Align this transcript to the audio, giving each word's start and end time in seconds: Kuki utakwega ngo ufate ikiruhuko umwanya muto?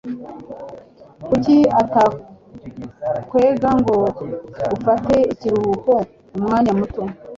Kuki 1.27 1.55
utakwega 1.81 3.69
ngo 3.79 3.95
ufate 4.77 5.15
ikiruhuko 5.33 5.93
umwanya 6.37 6.71
muto? 6.79 7.03